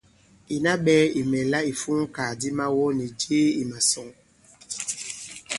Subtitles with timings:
[0.55, 4.09] Ìna ɓɛɛ̄ ì mɛ̀nla ìfumkàgàdi mawɔ nì jee ì màsɔ̌ŋ.